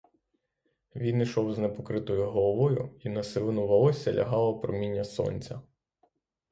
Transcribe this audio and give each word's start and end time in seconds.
Він 0.95 1.21
ішов 1.21 1.53
з 1.53 1.57
непокритою 1.57 2.29
головою, 2.31 2.99
і 3.03 3.09
на 3.09 3.23
сивину 3.23 3.67
волосся 3.67 4.13
лягало 4.13 4.59
проміння 4.59 5.03
сонця. 5.03 5.61